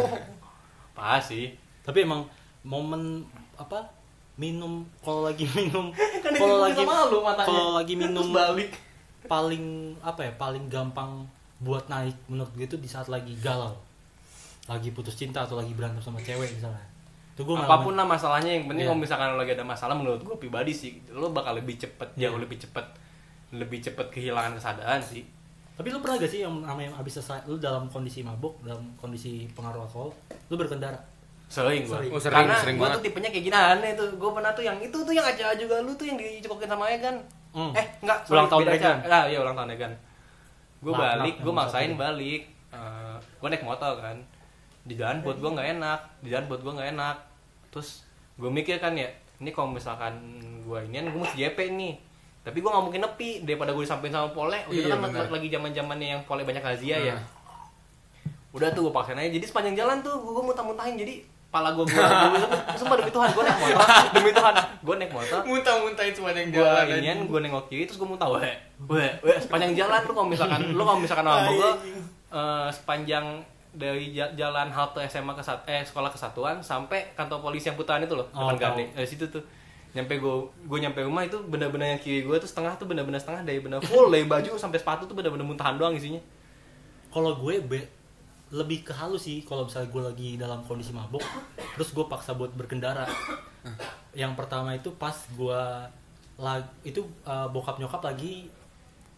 [0.97, 1.51] Pas sih.
[1.83, 2.23] Tapi emang
[2.63, 3.23] momen
[3.59, 3.83] apa
[4.37, 5.89] minum kalau lagi minum
[6.23, 7.47] kan kalau lagi malu matanya.
[7.49, 8.69] kalau lagi minum balik.
[9.25, 11.25] paling apa ya paling gampang
[11.57, 13.75] buat naik menurut gue itu di saat lagi galau.
[14.69, 16.96] Lagi putus cinta atau lagi berantem sama cewek misalnya
[17.37, 18.89] itu gue apa pun lah masalahnya yang penting Iya.
[18.89, 22.27] kalau misalkan lo lagi ada masalah menurut gue pribadi sih lo bakal lebih cepet Iya.
[22.27, 22.85] jauh lebih cepet
[23.51, 25.21] lebih cepet kehilangan kesadaran sih
[25.71, 29.45] tapi lu pernah gak sih yang namanya abis selesai lu dalam kondisi mabuk dalam kondisi
[29.51, 30.09] pengaruh alkohol
[30.49, 30.97] lu berkendara
[31.47, 32.09] sering gue Sering.
[32.09, 32.97] Oh, sering, karena sering gue banget.
[32.97, 35.77] tuh tipenya kayak gini aneh tuh gue pernah tuh yang itu tuh yang aja juga
[35.79, 37.15] lu tuh yang dicekokin sama Egan
[37.47, 37.71] Hmm.
[37.71, 38.97] eh enggak Ulang tahun Egan.
[38.99, 39.15] acara.
[39.15, 39.93] ah iya ulang tahun Egan
[40.79, 42.41] gue balik gue maksain balik
[43.33, 44.17] gue naik motor kan
[44.87, 47.15] di jalan buat gue nggak enak di jalan buat gue nggak enak.
[47.69, 50.15] Terus gue mikir kan ya ini kalau misalkan
[50.63, 51.93] gue inian gue mesti JP nih.
[52.41, 54.55] Tapi gue nggak mungkin nepi daripada gue disampaikan sama pole.
[54.63, 55.27] Udah Iya, kan benar.
[55.27, 57.13] lagi zaman zamannya yang pole banyak razia ya.
[57.13, 57.21] Ah.
[58.47, 59.29] udah tuh gue paksain aja.
[59.29, 60.95] Jadi sepanjang jalan tuh gue muntah-muntahin.
[60.95, 61.95] Jadi pala gue gue
[62.73, 63.79] sumpah demi Tuhan gue naik motor.
[64.11, 65.39] Demi Tuhan gue naik motor.
[65.43, 68.31] Muntah-muntahin sepanjang gue inian gue nengok kiri terus gue muntah.
[68.31, 68.55] Weh
[68.87, 71.71] weh weh sepanjang jalan lu kalau misalkan lu kalau misalkan sama gue
[72.31, 73.25] eh, sepanjang
[73.77, 78.11] dari ja- jalan halte SMA ke eh sekolah kesatuan sampai kantor polisi yang putaran itu
[78.11, 78.73] loh Oh, depan.
[78.73, 78.83] Gade.
[78.91, 79.41] dari situ tuh
[79.89, 83.41] nyampe gue gue nyampe rumah itu bener-bener yang kiri gue tuh setengah tuh bener-bener setengah
[83.43, 86.19] dari bener full dari baju sampai sepatu tuh bener-bener muntahan doang isinya
[87.07, 87.89] kalau gue be-
[88.49, 91.23] lebih ke halus sih kalau misalnya gue lagi dalam kondisi mabuk
[91.73, 93.03] terus gue paksa buat berkendara
[94.13, 95.61] yang pertama itu pas gue
[96.37, 98.47] lag- itu uh, bokap nyokap lagi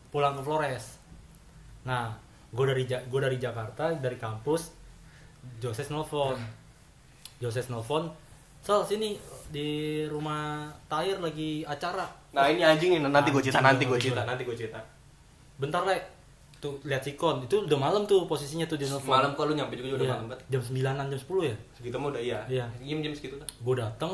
[0.07, 0.97] pulang ke Flores
[1.81, 2.15] nah
[2.49, 4.73] gue dari Ja- gue dari Jakarta dari kampus
[5.57, 6.35] Joses nelfon.
[7.37, 8.09] Joses nelfon
[8.59, 9.15] Sal sini
[9.47, 9.67] di
[10.05, 12.03] rumah Tahir lagi acara.
[12.35, 14.27] Nah ini anjing ini nanti gue cerita nanti gue cerita.
[14.27, 14.75] nanti gue cerita.
[15.55, 15.95] Bentar le
[16.59, 19.07] tuh lihat sikon itu udah malam tuh posisinya tuh dia nelfon.
[19.07, 20.75] Malam kok lu nyampe juga udah Iya, malam banget jam 9
[21.07, 21.55] jam 10 ya?
[21.71, 22.39] Segitu mah udah iya.
[22.51, 22.65] Iya.
[22.83, 24.11] jam jam segitu tuh gue datang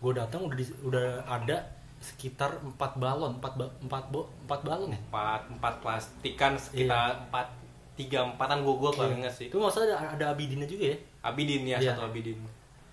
[0.00, 1.56] gue datang udah di- udah ada
[2.00, 5.00] sekitar empat balon empat ba, empat bo, empat balon ya?
[5.02, 7.48] Empat empat plastikan sekitar empat
[7.94, 9.46] tiga empatan gue gue kalau inget sih.
[9.48, 10.96] Itu maksudnya ada, ada abidinnya juga ya?
[11.22, 11.94] Abidin ya Iya.
[11.94, 12.38] satu Abidin.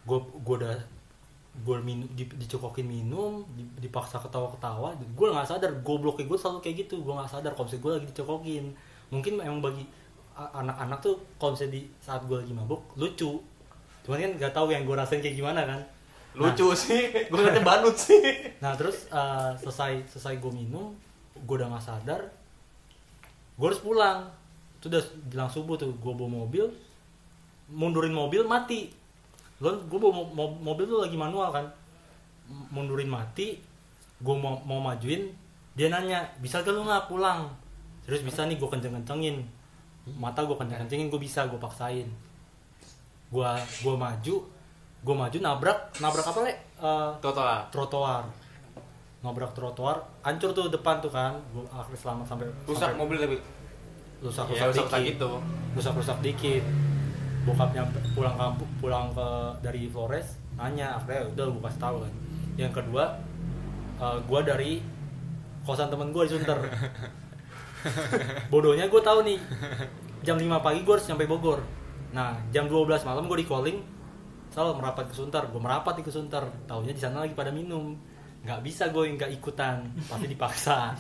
[0.06, 0.76] Gue gue udah
[1.52, 6.60] gue minum di, dicokokin minum di- dipaksa ketawa ketawa gue nggak sadar gobloknya gue selalu
[6.62, 7.02] kayak gitu.
[7.02, 8.66] Gue nggak sadar kalau gue lagi dicokokin.
[9.12, 9.84] Mungkin emang bagi
[10.32, 13.42] anak-anak tuh kalau di saat gue lagi mabuk lucu.
[14.02, 15.82] Cuman kan nggak tahu yang gue rasain kayak gimana kan.
[16.32, 17.12] Lucu sih.
[17.28, 18.22] Gue ngeliatnya banut sih.
[18.64, 20.94] Nah terus uh, selesai selesai gue minum,
[21.36, 22.22] gue udah nggak sadar,
[23.58, 24.30] gue harus pulang.
[24.82, 26.66] Itu udah bilang subuh tuh, gue bawa mobil,
[27.70, 28.90] mundurin mobil mati.
[29.62, 31.70] Lo gue bawa mo- mo- mobil tuh lagi manual kan,
[32.74, 33.62] mundurin mati,
[34.18, 35.30] gue mau mau majuin,
[35.78, 37.46] dia nanya bisa gak lu nggak pulang?
[38.10, 39.46] Terus bisa nih gue kenceng kencengin,
[40.18, 42.10] mata gue kenceng kencengin, gue bisa gue paksain.
[43.30, 43.48] Gue
[43.86, 44.36] gue maju,
[45.06, 46.54] gue maju nabrak nabrak apa le?
[46.82, 48.26] Uh, total trotoar
[49.22, 53.38] nabrak trotoar hancur tuh depan tuh kan gua akhirnya selamat sampai rusak sampai mobil tapi
[54.22, 55.10] rusak ya rusak rusak dikit.
[55.18, 55.32] gitu.
[55.74, 56.64] Rusak rusak dikit.
[57.42, 59.28] Bokapnya pulang kampung pulang ke
[59.66, 62.14] dari Flores nanya akhirnya udah gue kasih tahu kan.
[62.54, 63.04] Yang kedua
[63.98, 64.78] eh, gua dari
[65.66, 66.60] kosan temen gue di Sunter.
[68.54, 69.42] Bodohnya gue tahu nih
[70.22, 71.66] jam 5 pagi gue harus nyampe Bogor.
[72.14, 73.78] Nah jam 12 malam gue di calling
[74.54, 75.50] selalu merapat ke Sunter.
[75.50, 76.46] Gue merapat di ke Sunter.
[76.70, 77.98] Tahunya di sana lagi pada minum.
[78.46, 79.82] Nggak bisa gue nggak ikutan.
[80.06, 80.94] Pasti dipaksa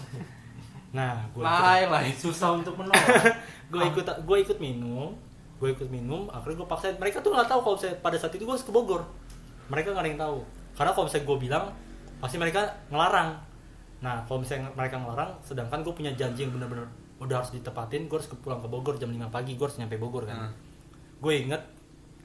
[0.91, 2.99] nah gue lain lain susah untuk menolak.
[3.71, 5.15] Gue ikut gue ikut minum
[5.55, 6.95] gue ikut minum akhirnya gue paksain.
[6.97, 9.07] Mereka tuh nggak tahu kalau saya pada saat itu gue harus ke Bogor.
[9.69, 10.37] Mereka nggak ada yang tahu.
[10.75, 11.65] Karena kalau misalnya gue bilang
[12.19, 13.39] pasti mereka ngelarang.
[14.01, 16.83] Nah kalau misalnya mereka ngelarang sedangkan gue punya janji yang bener-bener
[17.21, 19.95] udah harus ditepatin gue harus ke- pulang ke Bogor jam 5 pagi gue harus nyampe
[19.95, 20.49] Bogor kan.
[20.49, 20.53] Hmm.
[21.21, 21.61] gue inget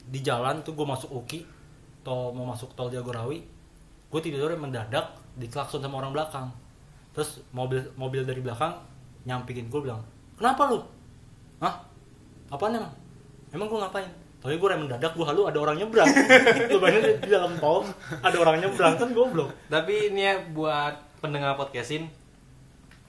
[0.02, 1.44] di jalan tuh gue masuk Uki
[2.00, 3.44] tol mau masuk tol Jagorawi
[4.09, 6.48] gue tidurnya mendadak diklakson sama orang belakang
[7.16, 8.76] terus mobil mobil dari belakang
[9.24, 9.72] nyampikin.
[9.72, 10.05] Gue bilang
[10.37, 10.85] kenapa lu?
[11.64, 11.81] Hah?
[12.52, 12.92] Apaan emang?
[13.57, 14.11] Emang gue ngapain?
[14.44, 16.07] Tapi gue rem mendadak gue halu ada orang nyebrang.
[16.70, 17.88] Lu bayangin di dalam tol
[18.20, 18.94] ada orang nyebrang.
[19.00, 19.50] Kan goblok.
[19.72, 22.07] Tapi ini ya buat pendengar podcastin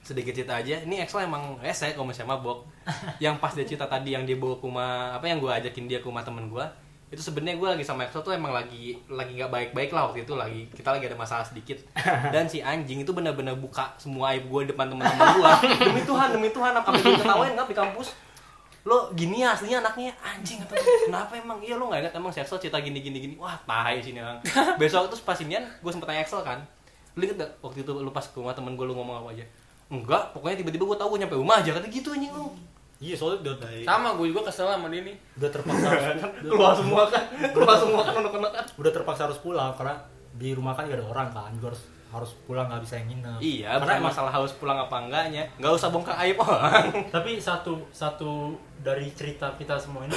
[0.02, 0.82] sedikit cerita aja.
[0.82, 2.64] Ini Excel emang rese kalau misalnya mabok.
[3.22, 6.00] Yang pas dia cerita tadi yang dia bawa ke rumah apa yang gue ajakin dia
[6.00, 6.64] ke rumah temen gue
[7.08, 10.36] itu sebenarnya gue lagi sama Excel tuh emang lagi lagi nggak baik-baik lah waktu itu
[10.36, 11.80] lagi kita lagi ada masalah sedikit.
[12.34, 15.52] Dan si anjing itu benar-benar buka semua aib gue depan teman-teman gue
[15.88, 18.12] demi Tuhan demi Tuhan apa gue ketawain nggak di kampus.
[18.84, 20.76] Lo gini ya aslinya anaknya anjing atau
[21.08, 21.64] kenapa emang?
[21.64, 23.34] Iya lo nggak ingat emang si Excel cerita gini gini gini.
[23.40, 24.44] Wah tai sini orang.
[24.80, 26.60] Besok terus pas inian gue sempet tanya Excel kan.
[27.16, 29.44] Lu inget gak waktu itu lu pas ke rumah temen gue lu ngomong apa aja?
[29.88, 32.52] Enggak pokoknya tiba-tiba gue tahu gue nyampe rumah aja kata gitu anjing lu
[32.98, 33.54] iya soalnya udah
[33.86, 37.24] sama gue juga kesel sama dia nih udah terpaksa harus, keluar semua kan?
[37.54, 38.64] Keluar semua kan udah kena kan?
[38.74, 39.94] Udah terpaksa harus pulang karena
[40.34, 43.38] di rumah kan gak ada orang kan gue harus harus pulang nggak bisa yang nginep.
[43.38, 45.44] Iya karena bukan masalah harus pulang apa enggaknya.
[45.60, 46.84] Nggak usah bongkar aib orang.
[47.14, 50.16] Tapi satu satu dari cerita kita semua ini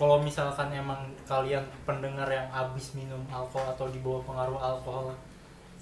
[0.00, 5.12] kalau misalkan emang kalian pendengar yang habis minum alkohol atau di bawah pengaruh alkohol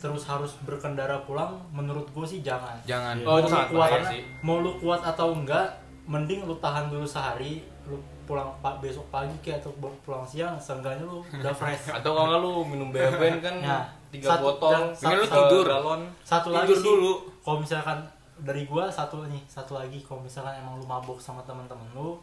[0.00, 2.74] terus harus berkendara pulang menurut gue sih jangan.
[2.88, 3.20] Jangan.
[3.22, 4.22] Oh, itu mau lu sangat kuat sih.
[4.42, 5.68] mau lu kuat atau enggak
[6.04, 11.02] mending lu tahan dulu sehari lu pulang pak besok pagi kayak atau pulang siang seenggaknya
[11.02, 13.78] lu udah fresh atau kalau nggak lu minum beben kan Ya.
[14.08, 15.64] tiga Satu- botol dan Mending lu satu tidur.
[15.66, 17.12] galon satu Tidur lagi sih dulu.
[17.40, 17.98] kalau misalkan
[18.40, 22.16] dari gua satu nih satu lagi kalau misalkan emang lu mabuk sama teman-teman lu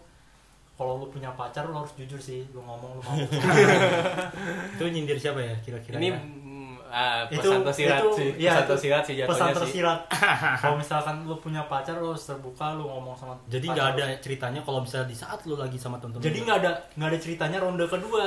[0.73, 3.29] kalau lu punya pacar lu harus jujur sih lu ngomong lu mabuk
[4.73, 6.19] itu nyindir siapa ya kira-kira ini ya?
[6.97, 9.57] Mm, ah, itu pesan tersirat itu sih ya, pesan itu tersirat sih jatuhnya pesan sih.
[9.61, 9.99] tersirat.
[10.65, 13.93] Kalau misalkan lu punya pacar lu harus terbuka lu ngomong sama jadi nggak lu.
[14.01, 16.45] ada ceritanya kalau misalnya di saat lu lagi sama temen-temen jadi lu.
[16.49, 18.25] nggak ada nggak ada ceritanya ronde kedua.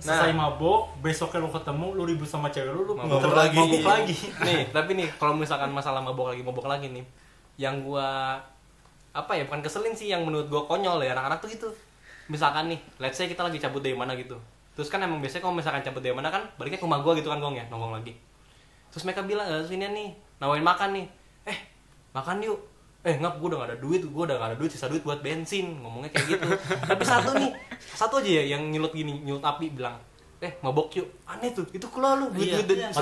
[0.00, 3.56] Selesai mabok besoknya lu ketemu lu ribut sama cewek lu lu Mabok muter lagi.
[3.56, 4.16] mabok lagi.
[4.46, 7.04] Nih tapi nih kalau misalkan masalah mabok lagi mabok lagi nih
[7.56, 8.36] yang gua
[9.14, 11.68] apa ya bukan keselin sih yang menurut gue konyol ya anak-anak tuh gitu.
[12.28, 14.34] Misalkan nih let's say kita lagi cabut dari mana gitu
[14.74, 17.30] terus kan emang biasanya kalau misalkan cabut dari mana kan baliknya ke rumah gue gitu
[17.30, 18.12] kan gong ya nongkrong lagi.
[18.90, 20.08] Terus mereka bilang eh, sini nih
[20.42, 21.06] nawarin makan nih.
[21.46, 21.58] Eh
[22.14, 22.58] makan yuk.
[23.04, 25.20] Eh ngap gue udah gak ada duit gue udah gak ada duit sisa duit buat
[25.20, 26.48] bensin ngomongnya kayak gitu.
[26.90, 30.00] Tapi satu nih satu aja ya yang nyulut gini nyulut api bilang
[30.44, 31.08] eh mabok yuk.
[31.24, 32.60] Aneh tuh itu keluar lu duit Iya.
[32.60, 32.92] duit Iya.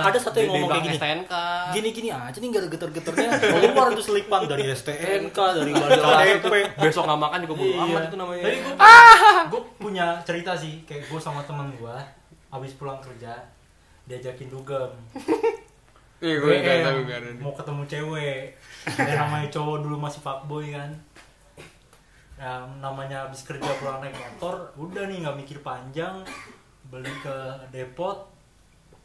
[0.00, 0.96] ada satu yang ngomong kayak gini.
[0.96, 1.32] STNK
[1.72, 3.28] gini-gini aja nih gak ada geter-geternya
[3.66, 8.42] keluar itu selipan dari STNK dari KTP besok nggak makan juga bodo amat itu namanya.
[8.44, 8.74] Jadi gue,
[9.48, 11.96] gue punya cerita sih, kayak gue sama temen gue,
[12.48, 13.34] habis pulang kerja,
[14.04, 14.90] diajakin dugem,
[16.22, 17.30] Iya, gue nggak WM, tahu gak ada.
[17.36, 18.42] mau ketemu cewek,
[18.94, 20.90] yang namanya cowok dulu masih fuckboy kan,
[22.36, 26.22] yang namanya habis kerja pulang naik motor, udah nih nggak mikir panjang,
[26.92, 27.36] beli ke
[27.72, 28.28] depot,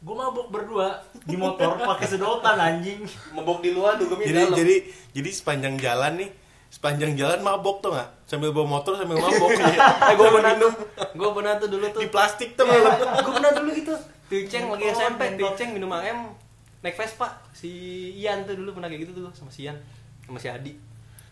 [0.04, 3.00] gue mabuk berdua di motor pakai sedotan anjing.
[3.32, 4.76] mabok di luar dugemnya jadi jadi
[5.16, 6.30] jadi sepanjang jalan nih
[6.68, 8.28] sepanjang jalan mabok tuh nggak?
[8.28, 9.50] Sambil bawa motor sambil mabok.
[9.56, 10.72] Eh gue pernah tuh
[11.16, 12.00] gue pernah tuh dulu tuh.
[12.04, 13.94] Di plastik tuh Iya, malah gue pernah dulu gitu.
[14.28, 15.20] Ticeng lagi SMP.
[15.40, 16.36] Ticeng minum AM
[16.84, 17.40] naik Vespa.
[17.56, 17.72] Si
[18.20, 19.80] Ian tuh dulu pernah kayak gitu tuh sama si Ian
[20.28, 20.76] sama si Adi.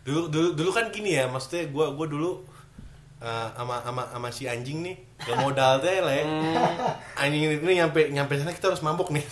[0.08, 2.40] Dulu dulu dulu kan gini ya maksudnya gua gua dulu
[3.18, 4.96] eh, sama sama sama si anjing nih.
[5.16, 6.24] Gak modal teh lah ya.
[7.16, 9.24] anjing ini, ini nyampe nyampe sana kita harus mabok nih.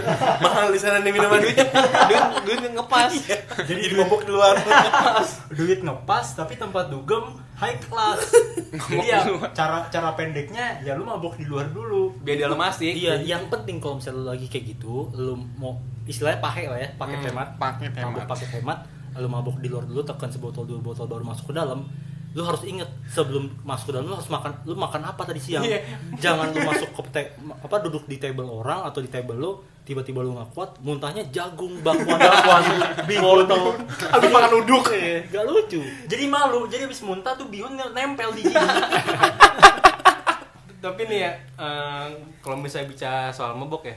[0.44, 1.66] Mahal di sana nih minuman duitnya.
[2.06, 3.10] Duit duit ngepas.
[3.66, 4.54] Jadi jadi mabok di luar.
[5.58, 8.22] Duit ngepas tapi tempat dugem high class.
[8.90, 9.20] Jadi ya
[9.52, 12.14] cara cara pendeknya ya lu mabok di luar dulu.
[12.22, 16.40] Biar dia lemasik Iya, yang penting kalau misalnya lu lagi kayak gitu, lu mau istilahnya
[16.40, 18.30] pakai lah ya, pakai Hmm, hemat, paket mabuk hemat.
[18.32, 18.78] pakai hemat,
[19.14, 21.84] lu mabuk di luar dulu, tekan sebotol dua botol baru masuk ke dalam.
[22.32, 25.60] Lu harus inget sebelum masuk ke dalam lu harus makan, lu makan apa tadi siang?
[25.60, 25.84] Iya.
[26.16, 30.24] Jangan lu masuk ke te- apa duduk di table orang atau di table lu, tiba-tiba
[30.24, 32.64] lu nggak kuat, muntahnya jagung, bakwan, bakwan,
[33.20, 33.76] wortel,
[34.08, 34.84] habis makan uduk
[35.28, 35.82] gak lucu.
[36.08, 38.54] jadi malu jadi habis muntah tuh bihun nempel di gigi
[40.82, 42.06] tapi nih ya eh,
[42.42, 43.94] kalau misalnya bicara soal mabok ya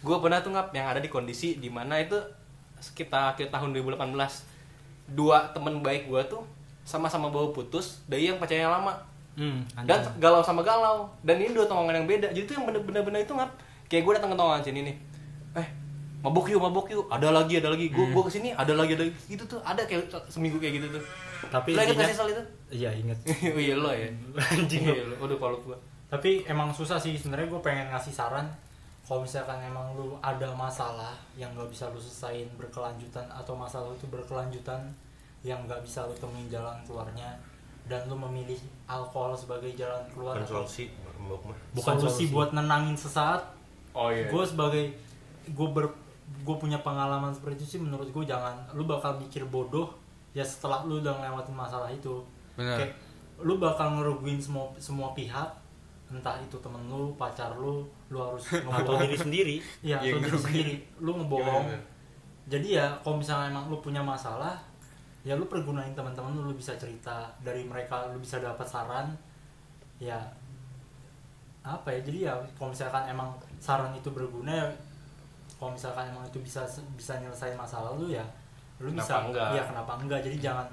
[0.00, 2.16] gue pernah tuh ngap yang ada di kondisi di mana itu
[2.80, 4.14] sekitar akhir tahun 2018
[5.12, 6.46] dua temen baik gue tuh
[6.82, 8.94] sama-sama bawa putus dari yang pacarnya lama.
[9.38, 11.06] Hmm, dan galau sama galau.
[11.22, 12.28] Dan ini dua tongkongan yang beda.
[12.34, 13.50] Jadi tuh yang bener-bener bener itu ngap
[13.86, 14.96] kayak gue datang ke tongkongan sini nih.
[15.56, 15.66] Eh
[16.20, 17.06] mabok yuk mabok yuk.
[17.08, 17.88] Ada lagi ada lagi.
[17.88, 18.12] Gue Hmm.
[18.18, 19.14] gue ke sini ada lagi ada lagi.
[19.30, 21.02] Gitu tuh ada kayak seminggu kayak gitu tuh.
[21.48, 22.42] Tapi lo inget gak sih soal itu?
[22.68, 23.18] Iya inget.
[23.56, 24.10] oh iya lo ya.
[24.52, 24.82] Anjing.
[24.84, 25.76] Iya lo udah kalau gue
[26.10, 27.46] tapi emang susah sih sebenarnya.
[27.46, 28.44] Gue pengen ngasih saran.
[29.06, 34.06] Kalau misalkan emang lu ada masalah yang nggak bisa lu selesain berkelanjutan atau masalah itu
[34.06, 34.78] berkelanjutan
[35.42, 37.32] yang nggak bisa lu temuin jalan keluarnya
[37.84, 40.84] dan lu memilih alkohol sebagai jalan keluar bukan solusi
[41.72, 42.24] Bukan solusi solusi.
[42.30, 43.44] buat nenangin sesaat.
[43.92, 44.84] Oh iya gue sebagai
[45.46, 45.86] gue ber
[46.40, 48.56] gue punya pengalaman seperti itu sih menurut gue jangan.
[48.72, 49.92] Lu bakal mikir bodoh
[50.30, 52.24] ya setelah lu udah ngelewatin masalah itu.
[52.54, 52.78] Benar.
[52.78, 52.92] kayak
[53.38, 55.48] lu bakal ngerugiin semua semua pihak.
[56.08, 59.56] Entah itu temen lu pacar lu lu harus Atau ngebohong diri sendiri.
[59.80, 60.74] ya Iya, atau diri sendiri.
[60.98, 61.84] Lu ngebohong Gimana?
[62.46, 64.56] jadi ya kalau misalnya emang lu punya masalah
[65.20, 69.12] ya lu pergunain teman-teman lu lu bisa cerita dari mereka lu bisa dapat saran
[69.98, 70.16] ya
[71.60, 73.28] apa ya jadi ya kalau misalkan emang
[73.58, 74.66] saran itu berguna ya
[75.56, 76.64] kalau misalkan emang itu bisa
[76.96, 78.24] bisa nyelesain masalah lu ya
[78.80, 79.48] lu Kenapa bisa enggak?
[79.52, 80.66] ya kenapa enggak jadi jangan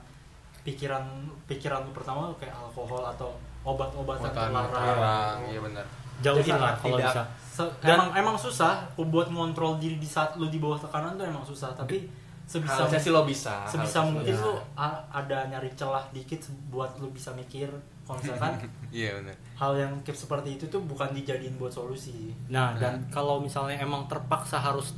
[0.63, 1.03] pikiran
[1.43, 5.83] pikiran lu pertama kayak alkohol atau obat-obatan terlarang iya benar.
[6.17, 7.23] Jauhin Jadi lah kalau tidak- bisa.
[7.51, 11.25] Se- Dan- emang emang susah buat ngontrol diri di saat lu di bawah tekanan tuh
[11.25, 12.07] emang susah tapi
[12.47, 16.95] sebisa harusnya sih lo bisa sebisa mungkin lo lu a- ada nyari celah dikit buat
[16.97, 17.67] lu bisa mikir
[18.01, 18.55] kalau misalkan
[18.95, 19.35] Iya benar.
[19.53, 24.07] hal yang kayak seperti itu tuh bukan dijadiin buat solusi Nah, dan kalau misalnya emang
[24.07, 24.95] terpaksa harus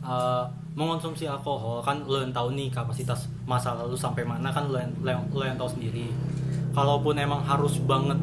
[0.00, 4.76] uh, mengonsumsi alkohol, kan lo yang tahu nih kapasitas masa lalu sampai mana kan lo
[4.76, 6.08] yang, lo yang, lo yang tahu sendiri.
[6.72, 8.16] Kalaupun emang harus banget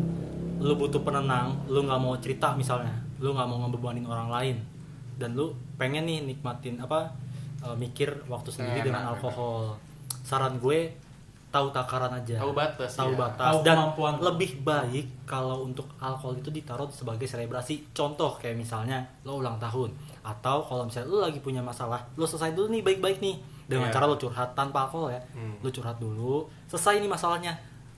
[0.57, 4.57] lo butuh penenang, lo nggak mau cerita misalnya, lo nggak mau ngebebanin orang lain,
[5.17, 7.09] dan lo pengen nih nikmatin apa
[7.63, 8.85] uh, mikir waktu sendiri Enak.
[8.85, 9.73] dengan alkohol.
[10.21, 10.91] Saran gue
[11.49, 12.41] tahu takaran aja.
[12.41, 13.17] Tahu batas, Tahu ya.
[13.19, 13.45] batas.
[13.45, 17.93] Tahu dan kemampuan lebih baik kalau untuk alkohol itu ditaruh sebagai selebrasi.
[17.93, 19.93] Contoh kayak misalnya lo ulang tahun
[20.25, 23.93] atau kalau misalnya lo lagi punya masalah, lo selesai dulu nih baik-baik nih dengan Iya.
[23.93, 25.21] cara lo curhat tanpa alkohol ya.
[25.31, 25.53] Hmm.
[25.61, 27.53] Lo curhat dulu, selesai nih masalahnya.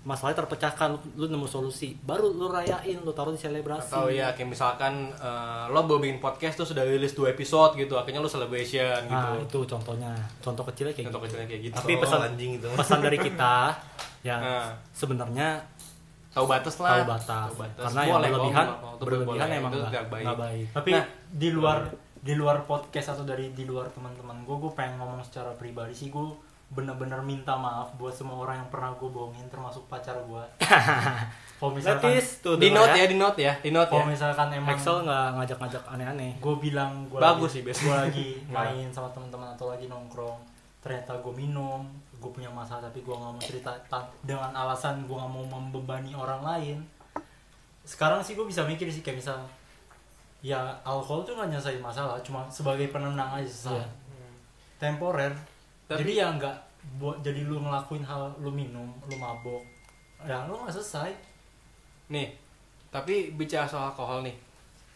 [0.05, 3.89] Masalahnya terpecahkan, lu, lu nemu solusi, baru lu rayain, lu taruh di selebrasi.
[3.89, 7.93] atau ya kayak misalkan eh, lo baru bikin podcast tuh sudah rilis dua episode gitu
[7.95, 10.13] akhirnya lo celebration Nah, gitu itu contohnya.
[10.39, 11.27] Contoh kecilnya kayak contoh gitu.
[11.27, 12.69] kecilnya kayak gitu Tapi Oh, pesan anjing itu.
[12.71, 13.53] pesan dari kita
[14.29, 14.69] ya Nah.
[14.91, 15.47] sebenarnya
[16.31, 17.25] tahu batas lah tahu batas.
[17.47, 17.83] Tahu batas.
[17.83, 19.57] Karena yang Boleh, berlebihan, kalau mau- berlebihan boleh.
[19.57, 20.23] emang itu nggak tidak baik.
[20.23, 20.65] nggak baik.
[20.71, 21.05] tapi Nah.
[21.31, 21.77] di luar
[22.19, 26.07] di luar podcast atau dari di luar teman-teman gue gue pengen ngomong secara pribadi sih
[26.07, 26.25] gue
[26.75, 30.43] bener-bener minta maaf buat semua orang yang pernah gue bohongin termasuk pacar gue
[31.57, 33.07] kalau misalkan Letis tuh di note ya.
[33.07, 33.95] di note ya di note ya.
[33.95, 36.31] kalau misalkan emang Axel nggak ngajak-ngajak aneh-aneh.
[36.35, 37.87] gue bilang gue Bagus lagi, sih, biasanya.
[37.87, 40.39] gue lagi main sama teman-teman atau lagi nongkrong
[40.79, 41.81] ternyata gue minum
[42.15, 46.11] gue punya masalah tapi gue nggak mau cerita ta- dengan alasan gue nggak mau membebani
[46.11, 46.77] orang lain.
[47.83, 49.37] Sekarang sih gue bisa mikir sih kayak misal
[50.41, 53.87] ya alkohol tuh nggak nyelesain masalah cuma sebagai penenang aja sesaat Iya.
[54.77, 55.33] temporer
[55.85, 56.57] Tapi- jadi ya nggak
[56.95, 59.61] buat jadi lu ngelakuin hal lu minum lu mabok.
[60.21, 61.11] Ya lu nggak selesai.
[62.07, 62.33] Nih
[62.87, 64.35] tapi bicara soal alkohol nih.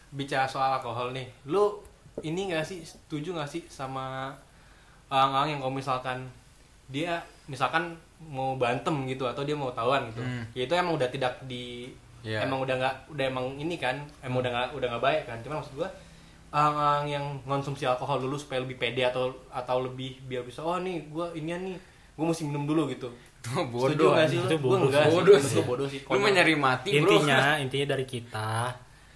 [0.10, 1.28] Bicara soal alkohol nih.
[1.46, 1.82] Lu
[2.20, 4.34] ini gak sih setuju gak sih sama
[5.08, 6.20] orang-orang yang kalau misalkan
[6.88, 10.20] dia misalkan mau bantem gitu atau dia mau tawan gitu.
[10.20, 10.44] Hmm.
[10.52, 11.88] ya itu emang udah tidak di
[12.20, 12.44] Iya.
[12.44, 15.38] emang udah nggak udah emang ini kan emang udah nggak udah nggak baik kan.
[15.40, 15.88] Cuma maksud gua
[16.50, 21.06] orang-orang yang konsumsi alkohol dulu supaya lebih pede atau atau lebih biar bisa oh nih
[21.10, 21.76] gua ini nih
[22.18, 23.10] gua mesti minum dulu gitu
[23.72, 24.12] bodoh.
[24.18, 25.62] gak sih Itu bodoh enggak Bodoh sih.
[25.62, 27.08] gua bodoh sih Lu mah nyari mati, Bro.
[27.08, 28.74] intinya intinya dari kita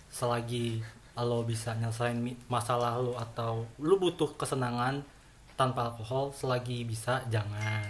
[0.07, 0.79] selagi
[1.13, 2.17] lo bisa nyelesain
[2.49, 5.05] masalah lo atau lu butuh kesenangan
[5.53, 7.85] tanpa alkohol selagi bisa jangan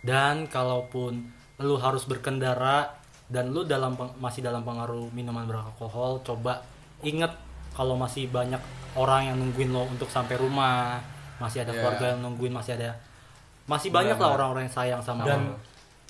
[0.00, 1.28] dan kalaupun
[1.60, 2.88] lu harus berkendara
[3.28, 6.64] dan lu dalam masih dalam pengaruh minuman beralkohol coba
[7.04, 7.32] inget
[7.74, 8.58] kalau masih banyak
[8.94, 11.02] orang yang nungguin lo untuk sampai rumah
[11.36, 11.78] masih ada Iya.
[11.78, 12.94] keluarga yang nungguin masih ada
[13.64, 15.56] masih banyak lah orang-orang yang sayang sama dan lo.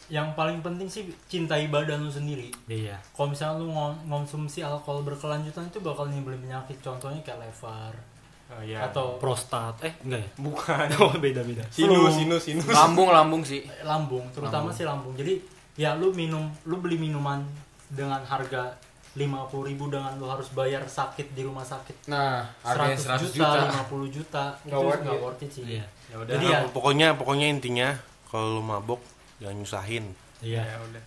[0.07, 2.53] yang paling penting sih cintai badan lu sendiri.
[2.67, 3.01] Iya.
[3.11, 6.77] Kalau misalnya lu ngon- ngonsumsi alkohol berkelanjutan itu bakal nimbulin penyakit.
[6.79, 7.95] Contohnya kayak lever
[8.45, 8.85] Oh, iya.
[8.85, 9.73] atau prostat.
[9.81, 10.29] Eh enggak ya?
[10.37, 10.87] Bukan.
[11.01, 11.65] Oh beda beda.
[11.73, 12.69] Sinus sinus sinus.
[12.69, 13.65] Lambung lambung sih.
[13.81, 15.17] lambung terutama sih lambung.
[15.17, 15.41] Jadi
[15.75, 17.41] ya lu minum lu beli minuman
[17.89, 18.77] dengan harga
[19.15, 22.11] 50.000 ribu dengan lu harus bayar sakit di rumah sakit.
[22.11, 23.71] Nah, harganya 100 100 juta, juta.
[23.87, 24.45] 50 juta.
[24.61, 25.23] Nggak itu worth nggak it.
[25.23, 25.65] worth it sih.
[25.65, 25.85] Iya.
[26.05, 26.33] ya udah.
[26.35, 27.89] Jadi ya- pokoknya pokoknya intinya
[28.27, 28.99] kalau lu mabok
[29.39, 30.05] jangan nyusahin.
[30.41, 30.63] Iya.
[30.63, 31.03] Ya udah.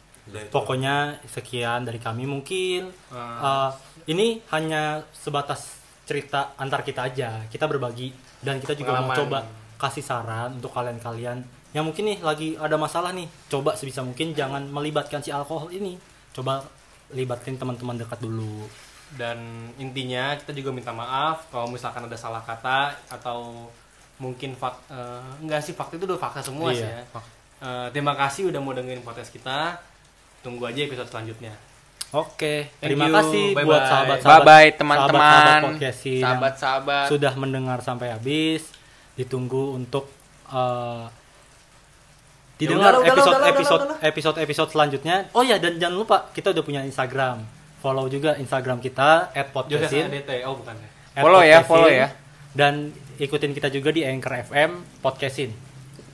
[0.49, 2.91] Pokoknya sekian dari kami mungkin.
[3.11, 3.67] Ah.
[3.67, 3.71] eh,
[4.07, 7.43] ini hanya sebatas cerita antar kita aja.
[7.45, 9.19] Kita berbagi dan kita juga mau Pengalaman.
[9.19, 9.39] coba
[9.77, 11.43] kasih saran untuk kalian-kalian.
[11.71, 15.99] Yang mungkin nih lagi ada masalah nih coba sebisa mungkin jangan melibatkan si alkohol ini.
[16.31, 16.63] Coba
[17.09, 18.67] libatkan teman-teman dekat dulu
[19.13, 19.39] dan
[19.75, 23.71] intinya kita juga minta maaf kalau misalkan ada salah kata atau
[24.17, 27.03] mungkin fak eh, enggak sih fakta itu udah fakta semua sih Iya.
[27.05, 27.21] ya
[27.57, 29.81] Eh, terima kasih udah mau dengerin podcast kita
[30.39, 31.57] tunggu aja episode selanjutnya
[32.09, 32.37] oke
[32.69, 33.15] Thank terima you.
[33.15, 33.89] kasih buat Bye-bye.
[33.89, 35.59] sahabat-sahabat Bye bye teman-teman.
[36.21, 38.69] sahabat-sahabat sudah mendengar sampai habis
[39.13, 40.05] ditunggu untuk
[40.47, 41.03] eh,
[42.57, 45.15] didengar Ya udah, udah, episode udah, udah, episode udah, episode episode selanjutnya.
[45.31, 47.45] Oh ya dan jangan lupa kita udah punya Instagram.
[47.77, 50.09] Follow juga Instagram kita @podcastin
[50.43, 50.89] oh bukan ya?
[51.13, 52.09] At Follow ya, follow ya.
[52.53, 55.49] dan ikutin kita juga di Anchor FM podcastin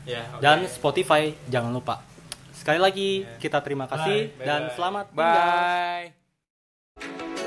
[0.03, 0.43] ya oke.
[0.43, 2.03] dan Spotify jangan lupa.
[2.55, 3.39] Sekali lagi Ya.
[3.39, 4.43] kita terima kasih Bye.
[4.43, 6.11] dan selamat tinggal.
[6.99, 7.42] Bye.